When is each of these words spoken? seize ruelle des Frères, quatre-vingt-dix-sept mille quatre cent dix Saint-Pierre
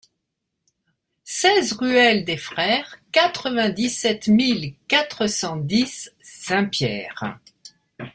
seize 1.25 1.73
ruelle 1.73 2.25
des 2.25 2.35
Frères, 2.35 2.97
quatre-vingt-dix-sept 3.11 4.29
mille 4.29 4.73
quatre 4.87 5.27
cent 5.27 5.57
dix 5.57 6.11
Saint-Pierre 6.23 7.37